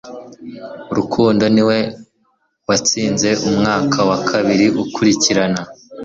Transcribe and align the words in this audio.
Rukundo 0.97 1.43
niwe 1.53 1.79
watsinze 2.67 3.29
umwaka 3.49 3.99
wa 4.09 4.17
kabiri 4.29 4.65
ukurikirana 4.83 5.61